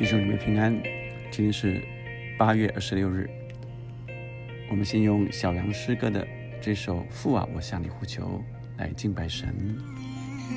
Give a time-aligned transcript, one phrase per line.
[0.00, 0.72] 弟兄姊妹平安，
[1.30, 1.78] 今天是
[2.38, 3.28] 八月二十六日。
[4.70, 6.26] 我们先用小杨诗歌的
[6.58, 8.42] 这首《父啊，我向你呼求》
[8.80, 9.54] 来敬拜神。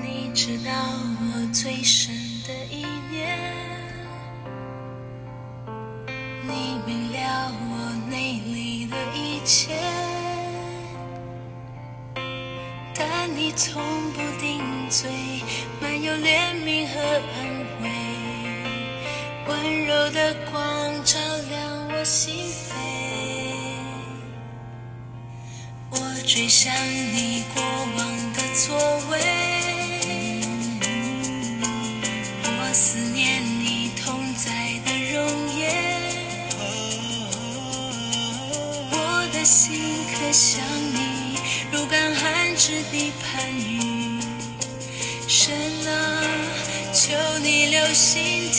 [0.02, 2.16] 你知道我最深
[2.48, 3.38] 的一念，
[6.44, 9.74] 你明了我内里的一切，
[12.96, 13.84] 但你从
[14.14, 15.12] 不顶嘴，
[15.82, 17.63] 满有怜悯和恩，
[19.64, 21.18] 温柔的光照
[21.50, 22.74] 亮我心扉。
[25.90, 28.76] 我追想你过往的作
[29.10, 29.18] 为，
[32.46, 34.52] 我思念你同在
[34.86, 35.16] 的容
[35.58, 35.62] 颜，
[38.92, 38.96] 我
[39.32, 39.80] 的心
[40.12, 40.62] 可想
[40.94, 41.40] 你，
[41.72, 44.20] 如干旱之地盼雨。
[45.26, 45.56] 神
[45.88, 46.22] 啊，
[46.94, 48.52] 求你留心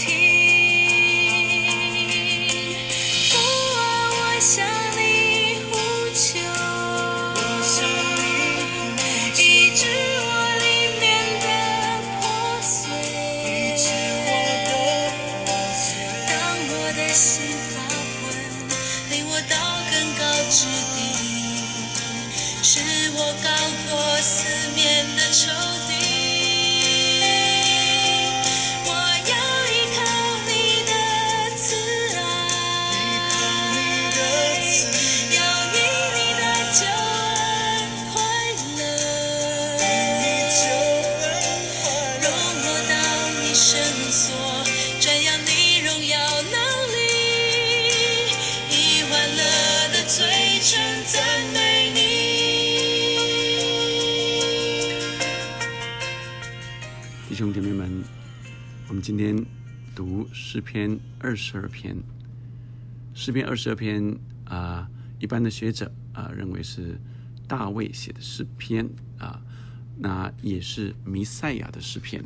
[57.84, 58.02] 们，
[58.88, 59.44] 我们今天
[59.94, 61.94] 读诗篇二十二篇。
[63.12, 66.98] 诗篇二十二篇啊、一般的学者啊、认为是
[67.46, 69.38] 大卫写的诗篇啊，
[69.98, 72.24] 那也是弥赛亚的诗篇。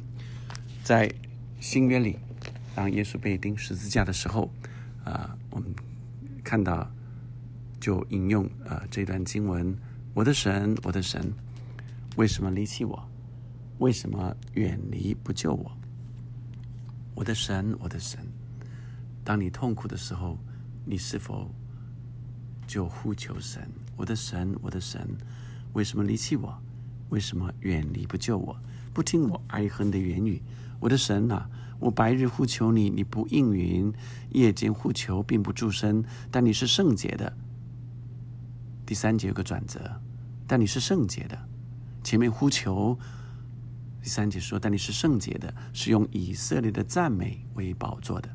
[0.84, 1.12] 在
[1.58, 2.16] 新约里，
[2.76, 4.52] 当耶稣被钉十字架的时候，
[5.04, 5.74] 啊、我们
[6.44, 6.88] 看到
[7.80, 9.76] 就引用啊、这段经文
[10.14, 11.32] ：“我的神，我的神，
[12.16, 13.08] 为什么离弃我？
[13.78, 15.71] 为什么远离不救我？
[17.15, 18.19] 我的神，我的神，
[19.22, 20.37] 当你痛苦的时候，
[20.84, 21.49] 你是否
[22.66, 23.69] 就呼求神？
[23.97, 25.09] 我的神，我的神，
[25.75, 26.56] 为什么离弃我？
[27.11, 28.56] 为什么远离不救我？
[28.93, 30.43] 不听我哀恨的言语？
[30.81, 33.93] 我的神啊，我白日呼求你，你不应允；
[34.31, 36.05] 夜间呼求，并不助身。
[36.33, 37.33] 但你是圣洁的。
[38.84, 40.00] 第三节有个转折，
[40.49, 41.39] 但你是圣洁的。
[42.03, 42.99] 前面呼求，
[44.00, 48.28] 第三节说，但你是圣洁的，是用以色列的赞美为宝座的。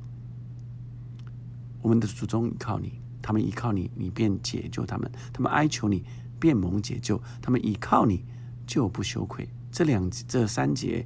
[1.81, 6.03] 我们的祖宗依靠你，他们依靠你，你便解救他们；他们哀求你，
[6.39, 8.23] 便蒙解救；他们依靠你，
[8.67, 9.47] 就不羞愧。
[9.71, 11.05] 这两这三节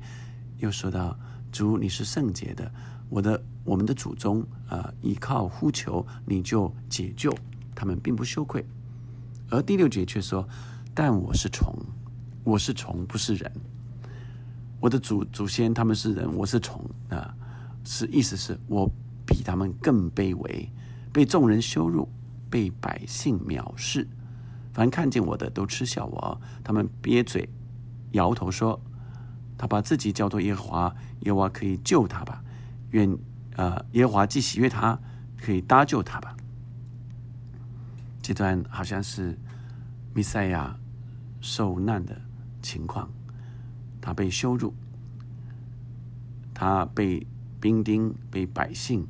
[0.57, 1.18] 又说到
[1.51, 2.72] 主，你是圣洁的，
[3.09, 7.34] 我的我们的祖宗啊、呃依靠呼求，你就解救
[7.74, 8.66] 他们，并不羞愧。
[9.50, 10.47] 而第六节却说，
[10.94, 11.74] 但我是虫，
[12.44, 13.51] 我是虫，不是人。
[14.79, 16.79] 我的祖祖先他们是人，我是虫
[17.09, 17.33] 啊，
[17.83, 18.89] 是意思是我
[19.25, 20.71] 比他们更卑微，
[21.11, 22.07] 被众人羞辱，
[22.49, 24.07] 被百姓藐视。
[24.73, 27.49] 凡看见我的都嗤笑我，他们憋嘴，
[28.11, 28.79] 摇头说
[29.57, 32.44] ：“他把自己叫做耶和华，耶和华可以救他吧？
[32.91, 33.17] 愿
[33.55, 34.99] 呃耶和华既喜悦他，
[35.41, 36.38] 可以搭救他吧。”
[38.21, 39.35] 这段好像是
[40.13, 40.77] 弥赛亚
[41.41, 42.21] 受难的
[42.61, 43.09] 情况。
[44.07, 44.73] 他被羞辱，
[46.53, 47.28] 他被
[47.59, 49.06] 兵丁、被百姓、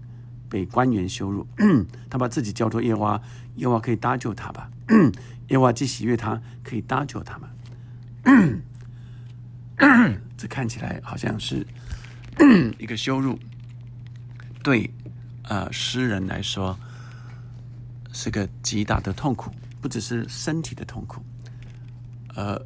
[0.49, 1.45] 被官员羞辱，
[2.09, 3.21] 他把自己交托耶和华，
[3.57, 4.71] 耶华可以搭救他吧？
[5.49, 7.47] 耶和华既喜悦他，可以搭救他们。
[10.35, 11.63] 这看起来好像是
[12.79, 13.37] 一个羞辱，
[14.63, 14.89] 对
[15.43, 16.75] 呃诗人来说
[18.11, 21.21] 是个极大的痛苦，不只是身体的痛苦，
[22.33, 22.59] 而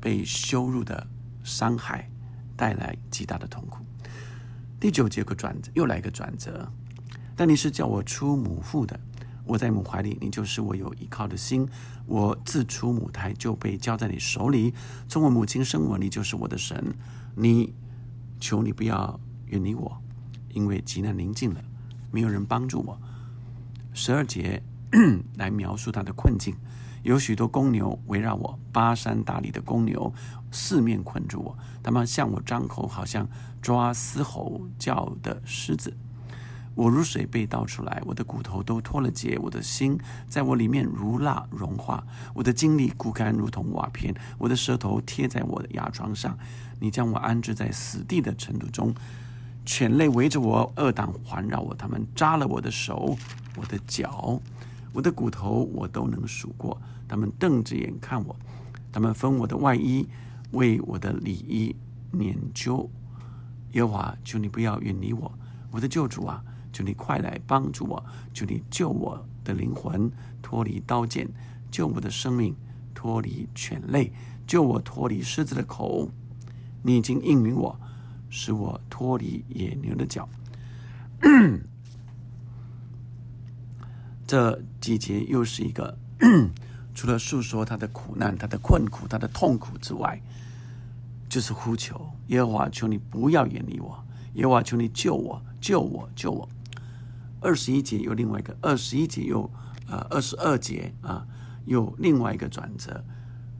[0.00, 1.06] 被羞辱的。
[1.46, 2.10] 伤害
[2.56, 3.78] 带来极大的痛苦。
[4.80, 6.70] 第九节有个转折，又来一个转折。
[7.36, 8.98] 但你是叫我出母腹的，
[9.44, 11.66] 我在母怀里，你就是我有依靠的心。
[12.06, 14.74] 我自出母胎就被交在你手里，
[15.08, 16.94] 从我母亲生我，你就是我的神。
[17.36, 17.72] 你
[18.40, 20.00] 求你不要远离我，
[20.50, 21.62] 因为极难临近了，
[22.10, 22.98] 没有人帮助我。
[23.94, 24.62] 十二节
[25.36, 26.54] 来描述他的困境。
[27.06, 30.12] 有许多公牛围绕我，巴山大里的公牛
[30.50, 33.28] 四面困住我，他们向我张口，好像
[33.62, 35.96] 抓嘶吼叫的狮子。
[36.74, 39.96] 我如水被倒出来，我的骨头都脱了节，我的心
[40.28, 42.04] 在我里面如蜡融化，
[42.34, 46.36] 我的精力枯干如同瓦片，我的舌头贴在我的牙床上。
[46.80, 48.92] 你将我安置在死地的尘土中，
[49.64, 53.16] 犬类围着我，恶党环绕我，他们扎了我的手，
[53.56, 54.40] 我的脚，
[54.92, 56.76] 我的骨头我都能数过。
[57.08, 58.36] 他们瞪着眼看我，
[58.92, 60.06] 他们分我的外衣，
[60.52, 61.74] 为我的里衣
[62.12, 62.88] 研究。
[63.72, 65.32] 耶和华，求你不要远离我，
[65.70, 66.42] 我的救主啊！
[66.72, 68.04] 求你快来帮助我，
[68.34, 70.10] 求你救我的灵魂
[70.42, 71.26] 脱离刀剑，
[71.70, 72.54] 救我的生命
[72.94, 74.12] 脱离犬类，
[74.46, 76.10] 救我脱离狮子的口。
[76.82, 77.78] 你已经应允我，
[78.28, 80.28] 使我脱离野牛的脚。
[84.26, 85.98] 这季节又是一个，
[86.96, 90.18] 除了诉说他的苦难、他的困苦、他的痛苦之外，
[91.28, 94.02] 就是呼求耶和华，求你不要远离我，
[94.32, 96.48] 耶和华，求你救我，救我，救我。
[97.42, 99.48] 二十一节又另外一个，二十一节又
[99.86, 101.26] 呃二十二节啊，
[101.66, 103.04] 又另外一个转折。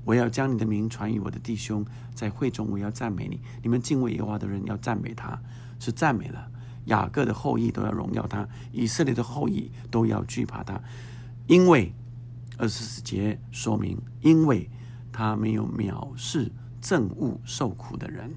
[0.07, 1.85] 我要将你的名传于我的弟兄，
[2.15, 3.39] 在会中我要赞美你。
[3.63, 5.39] 你们敬畏耶和华的人要赞美他，
[5.79, 6.49] 是赞美了。
[6.87, 10.81] 雅各的后裔都要荣耀他，以色列的后裔都要惧怕他，
[11.47, 11.93] 因为
[12.59, 14.71] 二十四节说明，因为
[15.13, 16.51] 他没有藐视
[16.83, 18.31] 憎恶受苦的人，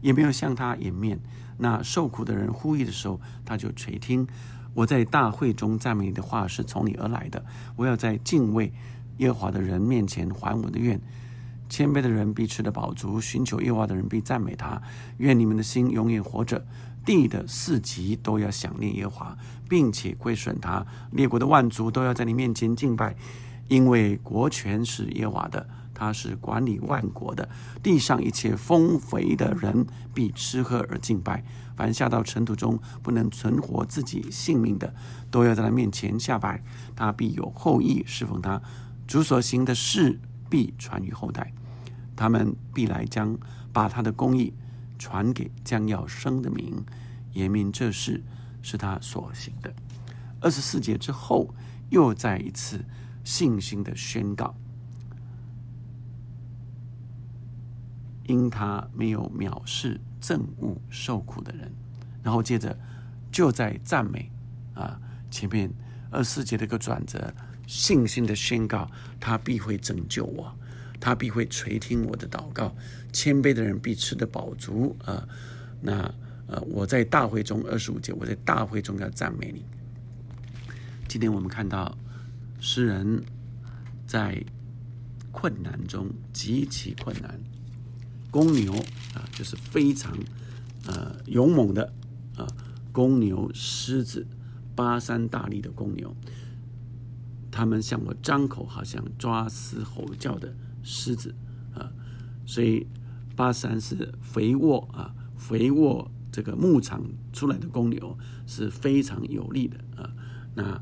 [0.00, 1.20] 也没有向他掩面。
[1.58, 4.26] 那受苦的人呼吁的时候，他就垂听。
[4.74, 7.44] 我在大会中赞美你的话是从你而来的。
[7.76, 8.72] 我要在敬畏
[9.18, 11.00] 耶和华的人面前还我的愿。
[11.68, 14.80] 谦卑的人必吃得饱足，寻求耶和华的人必赞美他。
[15.18, 16.66] 愿你们的心永远活着。
[17.06, 20.84] 地的四极都要想念耶和华，并且归顺他。
[21.12, 23.16] 列国的万族都要在你面前敬拜，
[23.68, 25.66] 因为国权是耶和华的。
[25.98, 27.48] 他是管理万国的，
[27.82, 31.42] 地上一切丰肥的人必吃喝而敬拜。
[31.74, 34.94] 凡下到尘土中不能存活自己性命的，
[35.30, 36.62] 都要在他面前下拜。
[36.94, 38.60] 他必有后裔侍奉他，
[39.06, 40.20] 主所行的事
[40.50, 41.50] 必传于后代。
[42.14, 43.34] 他们必来将
[43.72, 44.52] 把他的公义
[44.98, 46.84] 传给将要生的民，
[47.32, 48.22] 言明这事
[48.62, 49.72] 是他所行的。
[50.40, 51.54] 二十四节之后，
[51.90, 52.84] 又再一次
[53.24, 54.54] 信心的宣告。
[58.24, 61.72] 因他没有藐视憎恶受苦的人，
[62.24, 62.76] 然后接着
[63.30, 64.32] 就在赞美
[64.74, 65.00] 啊
[65.30, 65.70] 前面
[66.10, 67.32] 二十四节的一个转折，
[67.68, 68.90] 信心的宣告，
[69.20, 70.52] 他必会拯救我，
[71.00, 72.74] 他必会垂听我的祷告，
[73.12, 75.28] 谦卑的人必吃得饱足啊。
[75.80, 76.14] 那
[76.46, 79.64] 呃我在大会中二十五节，我在大会中要赞美你。
[81.08, 81.96] 今天我们看到
[82.60, 83.22] 诗人
[84.06, 84.44] 在
[85.30, 87.38] 困难中极其困难。
[88.30, 88.72] 公牛
[89.14, 90.18] 啊，就是非常
[90.86, 91.92] 呃勇猛的
[92.36, 92.46] 啊
[92.92, 94.26] 公牛、狮子、
[94.74, 96.14] 巴山大力的公牛，
[97.50, 100.54] 他们向我张口，好像抓嘶吼叫的
[100.86, 101.34] 狮子
[101.74, 101.92] 啊。
[102.46, 102.86] 所以
[103.34, 107.02] 巴山是肥沃啊，肥沃这个牧场
[107.32, 108.16] 出来的公牛
[108.46, 110.10] 是非常有力的啊。
[110.54, 110.80] 那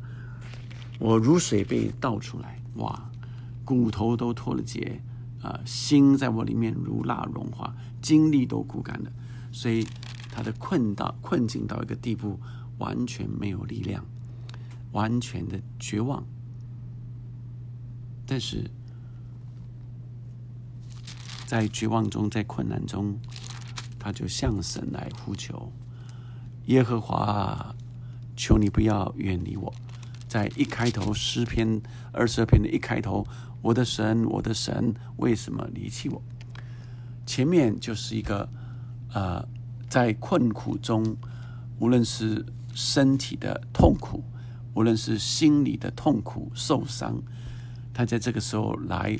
[1.00, 3.10] 我如水被倒出来，哇，
[3.64, 5.00] 骨头都脱了节。
[5.42, 9.12] 啊，心在我里面如蜡融化，精力都枯干了，
[9.52, 9.86] 所以
[10.30, 12.40] 他的困到困境到一个地步，
[12.78, 14.02] 完全没有力量，
[14.92, 16.24] 完全的绝望。
[18.24, 18.70] 但是
[21.46, 23.18] 在绝望中，在困难中，
[23.98, 25.72] 他就向神来呼求：
[26.66, 27.74] 耶和华，
[28.36, 29.72] 求你不要远离我。
[30.26, 31.80] 在一开头诗篇
[32.12, 33.26] 二十二篇的一开头。
[33.62, 36.22] 我的神，我的神，为什么离弃我？
[37.24, 38.46] 前面就是一个，
[39.14, 39.42] 呃，
[39.88, 41.16] 在困苦中，
[41.78, 44.22] 无论是身体的痛苦，
[44.74, 47.18] 无论是心理的痛苦、受伤，
[47.94, 49.16] 他在这个时候来，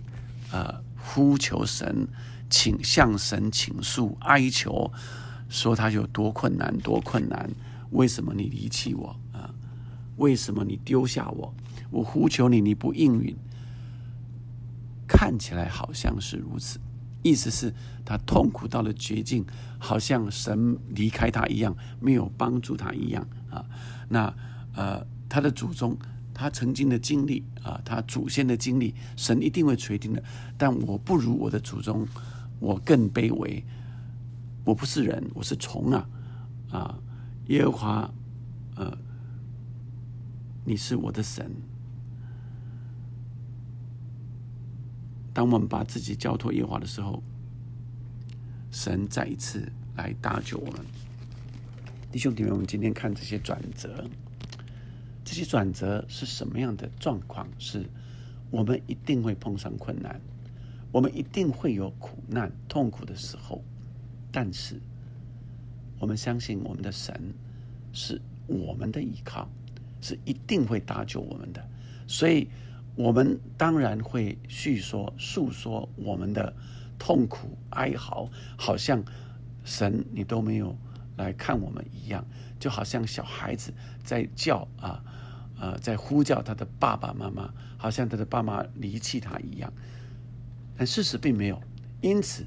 [0.53, 0.84] 呃，
[1.15, 2.09] 呼求神，
[2.51, 4.91] 请向神倾诉、哀求，
[5.49, 7.49] 说他有多困难、多困难，
[7.93, 9.55] 为什么你离弃我啊？
[10.17, 11.55] 为什么你丢下我？
[11.93, 13.37] 我呼求你，你不应允。
[15.07, 16.81] 看起来好像是如此，
[17.23, 17.73] 意思是
[18.05, 19.47] 他痛苦到了绝境，
[19.79, 23.65] 好像神离开他一样，没有帮助他一样啊。
[24.09, 24.35] 那
[24.75, 25.97] 呃，他的祖宗，
[26.35, 30.23] 他曾经的经历啊，他祖先的经历，神一定会垂听的。
[30.59, 32.05] 但我不如我的祖宗，
[32.59, 33.65] 我更卑微，
[34.65, 36.09] 我不是人，我是虫啊
[36.71, 36.99] 啊！
[37.47, 38.11] 耶和华，
[38.77, 38.99] 呃，
[40.65, 41.51] 你是我的神。
[45.33, 47.23] 当我们把自己交托耶和华的时候，
[48.71, 50.81] 神再一次来搭救我们。
[52.11, 54.05] 弟兄姐妹，我们今天看这些转折，
[55.25, 57.49] 这些转折是什么样的状况？
[57.59, 57.89] 是
[58.51, 60.21] 我们一定会碰上困难，
[60.93, 63.63] 我们一定会有苦难、痛苦的时候，
[64.31, 64.81] 但是
[65.99, 67.35] 我们相信我们的神
[67.93, 69.49] 是我们的依靠，
[70.01, 71.67] 是一定会搭救我们的，
[72.07, 72.49] 所以
[72.95, 76.55] 我们当然会叙说、诉说我们的
[76.99, 79.03] 痛苦、哀嚎，好像
[79.65, 80.77] 神你都没有。
[81.17, 82.27] 来看我们一样，
[82.59, 85.01] 就好像小孩子在叫啊，
[85.61, 89.73] 呃，在呼叫他的爸爸妈妈，好像他的爸妈离弃他一样。
[90.77, 91.63] 但事实并没有，
[92.01, 92.45] 因此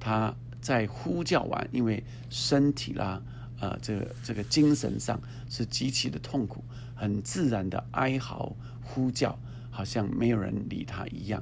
[0.00, 3.22] 他在呼叫完，因为身体啦，
[3.60, 6.64] 呃，这个这个精神上是极其的痛苦，
[6.96, 9.38] 很自然的哀嚎呼叫，
[9.70, 11.40] 好像没有人理他一样。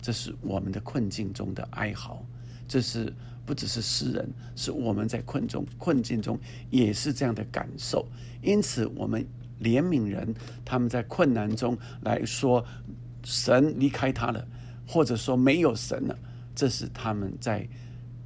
[0.00, 2.26] 这是我们的困境中的哀嚎，
[2.66, 3.12] 这是。
[3.44, 6.38] 不只是诗人，是我们在困中困境中
[6.70, 8.06] 也是这样的感受。
[8.40, 9.24] 因此，我们
[9.60, 10.34] 怜悯人，
[10.64, 12.64] 他们在困难中来说
[13.24, 14.46] 神离开他了，
[14.86, 16.18] 或者说没有神了，
[16.54, 17.66] 这是他们在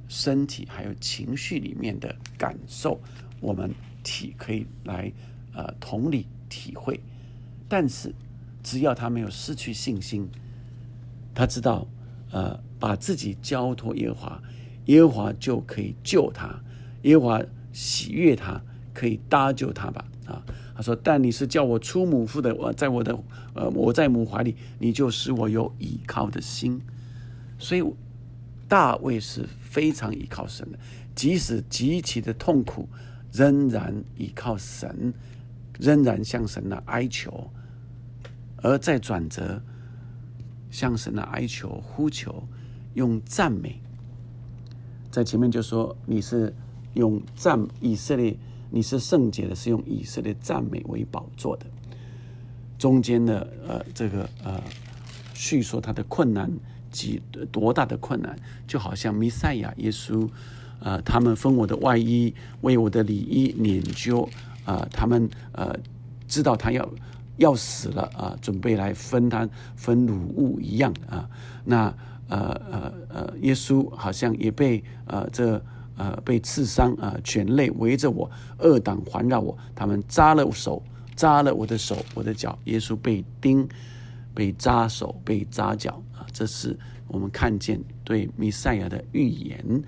[0.07, 2.99] 身体还有情绪里面的感受。
[3.39, 3.71] 我们
[4.03, 5.11] 体可以来
[5.53, 6.99] 呃同理体会，
[7.67, 8.13] 但是
[8.63, 10.27] 只要他没有失去信心，
[11.35, 11.87] 他知道
[12.31, 14.43] 呃把自己交托耶和华。
[14.87, 16.59] 耶和华就可以救他，
[17.03, 17.41] 耶和华
[17.71, 18.61] 喜悦他，
[18.93, 20.03] 可以搭救他吧？
[20.25, 20.43] 啊，
[20.75, 23.17] 他说：“但你是叫我出母腹的，我在我的
[23.53, 26.81] 呃，我在母怀里，你就使我有倚靠的心。”
[27.57, 27.83] 所以
[28.67, 30.77] 大卫是非常依靠神的，
[31.15, 32.89] 即使极其的痛苦，
[33.31, 35.13] 仍然依靠神，
[35.79, 37.49] 仍然向神的哀求，
[38.57, 39.61] 而在转折，
[40.69, 42.47] 向神的哀求呼求，
[42.93, 43.81] 用赞美。
[45.17, 46.53] 在前面就说你是
[46.93, 48.37] 用赞以色列，
[48.69, 51.65] 你是圣洁的，是用以色列赞美为宝座的。
[52.77, 54.61] 中间的呃这个呃
[55.33, 56.47] 叙说他的困难
[56.91, 57.19] 几
[57.51, 60.29] 多大的困难，就好像弥赛亚耶稣，
[60.81, 62.31] 呃他们分我的外衣，
[62.61, 64.29] 为我的里衣捻揪，
[64.65, 65.75] 啊他们呃
[66.27, 66.87] 知道他要
[67.37, 71.27] 要死了啊，准备来分他分乳物一样啊
[71.65, 71.91] 那。
[72.27, 75.63] 呃呃呃，耶稣好像也被呃这
[75.95, 78.29] 呃被刺伤啊，犬类围着我，
[78.59, 80.83] 恶党环绕我，他们扎了手，
[81.15, 82.57] 扎了我的手，我的脚。
[82.65, 83.67] 耶稣被钉，
[84.33, 89.83] 被扎手，被扎脚啊，这是我们看见对弥赛亚的预言，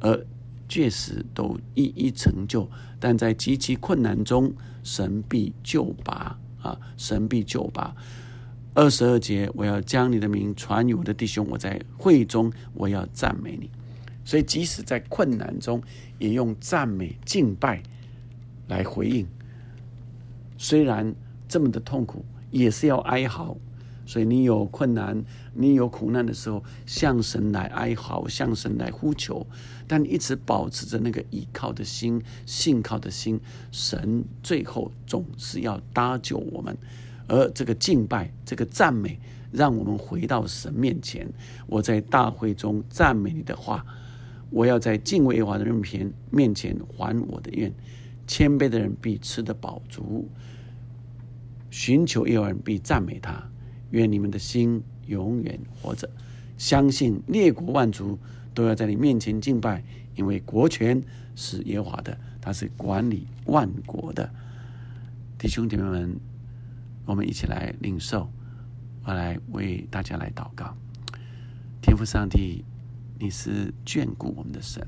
[0.00, 0.26] 而
[0.68, 2.68] 确实都一一成就。
[3.00, 7.94] 但在极其困难中，神必救拔啊，神必救拔。
[8.78, 11.44] 二十二节，我要将你的名传于我的弟兄。
[11.50, 13.68] 我在会中，我要赞美你。
[14.24, 15.82] 所以，即使在困难中，
[16.20, 17.82] 也用赞美敬拜
[18.68, 19.26] 来回应。
[20.58, 21.12] 虽然
[21.48, 23.56] 这么的痛苦，也是要哀嚎。
[24.06, 29.44] 所以，你有困难，你有苦难的时候，向神来哀嚎，向神来呼求。
[29.88, 33.40] 但一直保持着那个依靠的心、信靠的心，
[33.72, 36.78] 神最后总是要搭救我们。
[37.28, 39.20] 而这个敬拜，这个赞美，
[39.52, 41.28] 让我们回到神面前。
[41.66, 43.84] 我在大会中赞美你的话，
[44.48, 47.70] 我要在敬畏耶和华的人前面前还我的愿。
[48.26, 50.26] 谦卑的人必吃得饱足，
[51.70, 53.50] 寻求耶和华人必赞美他。
[53.90, 56.08] 愿你们的心永远活着，
[56.56, 58.18] 相信列国万族
[58.54, 59.84] 都要在你面前敬拜，
[60.16, 61.02] 因为国权
[61.36, 64.30] 是耶和华的，他是管理万国的。
[65.36, 66.18] 弟兄姐妹们。
[67.08, 68.30] 我们一起来领受，
[69.02, 70.76] 我来为大家来祷告。
[71.80, 72.62] 天父上帝，
[73.18, 74.86] 你是眷顾我们的神。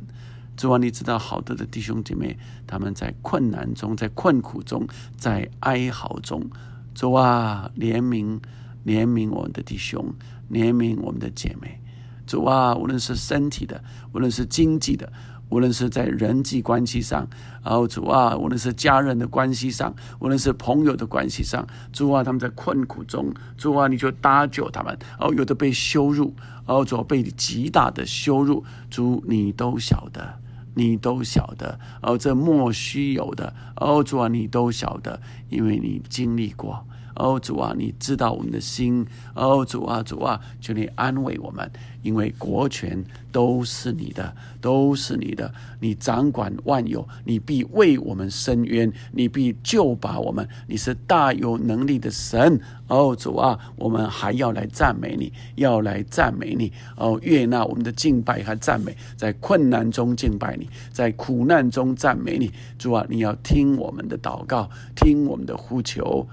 [0.54, 2.36] 主啊，你知道好多的弟兄姐妹，
[2.66, 4.86] 他们在困难中，在困苦中，
[5.16, 6.46] 在哀嚎中。
[6.94, 8.38] 主啊，怜悯
[8.84, 10.14] 怜悯我们的弟兄，
[10.50, 11.80] 怜悯我们的姐妹。
[12.26, 15.10] 主啊，无论是身体的，无论是经济的。
[15.50, 17.28] 无论是在人际关系上，
[17.62, 24.96] 然后主啊，无论是家人的关系上，无论是朋友的关系上，主啊，他们在困苦中，主啊，你就搭救他们。
[25.18, 26.34] 哦，有的被羞辱，
[26.66, 30.38] 哦，主啊被极大的羞辱，主你都晓得，
[30.74, 31.78] 你都晓得。
[32.00, 36.86] 哦，这莫须有的，哦，主啊，你都晓得，因为你经历过。
[37.20, 39.06] 哦，主啊，你知道我们的心。
[39.34, 45.52] 哦，主啊，主啊，求你安慰我们，因为国权都是你的，都是你的。
[45.80, 50.48] 你掌管万有，你必为我们伸冤，你必救拔我们。
[50.66, 52.58] 你是大有能力的神。
[52.88, 56.72] 哦，主啊，我们还要来赞美你，要来赞美你。
[56.96, 62.50] 哦，悦纳我们的敬拜和赞美，在困难中敬拜你，在苦难中赞美你。
[62.78, 66.26] 主啊，你要听我们的祷告，听我们的呼求，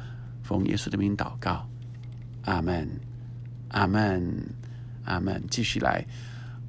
[0.48, 1.68] 奉耶稣的名祷告。
[2.46, 2.89] 阿门，
[3.68, 4.50] 阿门，
[5.04, 5.44] 阿门！
[5.50, 6.06] 继续来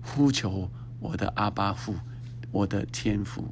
[0.02, 0.68] 呼求
[0.98, 1.94] 我的阿巴父，
[2.50, 3.44] 我的天父。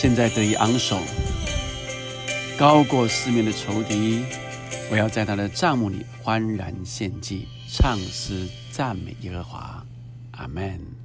[0.00, 0.98] 现在得以昂首，
[2.58, 4.24] 高过四面的仇敌。
[4.90, 9.84] 我要在他的帐幕里欢然献祭，唱诗赞美耶和华。
[10.30, 10.99] 阿门。